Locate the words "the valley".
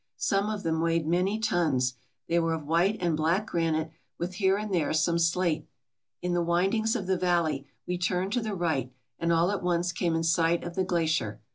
7.05-7.67